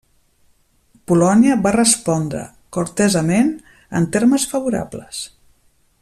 Polònia 1.11 1.57
va 1.65 1.73
respondre 1.75 2.41
cortesament 2.77 3.53
en 4.01 4.11
termes 4.17 4.51
favorables. 4.55 5.25